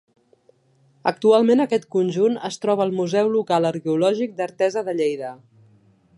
Actualment 1.11 1.61
aquest 1.65 1.85
conjunt 1.97 2.39
es 2.51 2.59
troba 2.65 2.85
al 2.87 2.95
Museu 3.01 3.31
Local 3.37 3.71
Arqueològic 3.73 4.35
d'Artesa 4.41 4.89
de 4.91 4.99
Lleida. 5.03 5.33